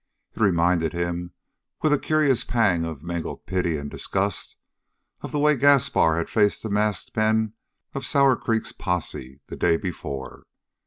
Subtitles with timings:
[0.33, 1.33] It reminded him,
[1.83, 4.57] with a curious pang of mingled pity and disgust,
[5.21, 7.53] of the way Gaspar had faced the masked men
[7.93, 10.41] of Sour Creek's posse the day before.